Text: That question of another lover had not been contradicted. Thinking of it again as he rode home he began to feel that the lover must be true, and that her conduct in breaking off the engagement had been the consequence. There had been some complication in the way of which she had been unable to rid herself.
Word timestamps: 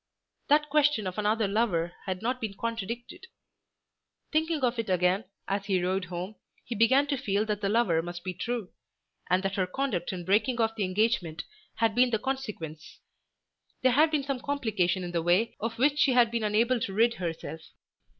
That 0.47 0.67
question 0.71 1.05
of 1.05 1.19
another 1.19 1.47
lover 1.47 1.93
had 2.07 2.23
not 2.23 2.41
been 2.41 2.55
contradicted. 2.55 3.27
Thinking 4.31 4.61
of 4.61 4.79
it 4.79 4.89
again 4.89 5.25
as 5.47 5.67
he 5.67 5.79
rode 5.79 6.05
home 6.05 6.37
he 6.65 6.73
began 6.73 7.05
to 7.05 7.17
feel 7.17 7.45
that 7.45 7.61
the 7.61 7.69
lover 7.69 8.01
must 8.01 8.23
be 8.23 8.33
true, 8.33 8.71
and 9.29 9.43
that 9.43 9.57
her 9.57 9.67
conduct 9.67 10.11
in 10.11 10.25
breaking 10.25 10.59
off 10.59 10.73
the 10.73 10.85
engagement 10.85 11.43
had 11.75 11.93
been 11.93 12.09
the 12.09 12.17
consequence. 12.17 12.97
There 13.83 13.91
had 13.91 14.09
been 14.09 14.23
some 14.23 14.39
complication 14.39 15.03
in 15.03 15.11
the 15.11 15.21
way 15.21 15.55
of 15.59 15.77
which 15.77 15.99
she 15.99 16.13
had 16.13 16.31
been 16.31 16.43
unable 16.43 16.79
to 16.79 16.93
rid 16.93 17.13
herself. 17.13 17.61